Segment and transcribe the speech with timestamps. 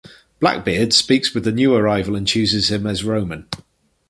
[0.39, 3.45] Blackbeard speaks with the new arrival and chooses him as Roman.